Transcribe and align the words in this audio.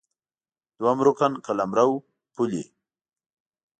دوهم 0.79 0.99
رکن 1.07 1.33
قلمرو، 1.45 1.89
پولې 2.33 2.63